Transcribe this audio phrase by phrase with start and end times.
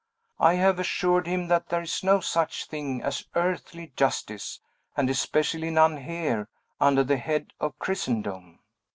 [0.39, 4.59] I have assured him that there is no such thing as earthly justice,
[4.97, 6.47] and especially none here,
[6.79, 8.57] under the head of Christendom."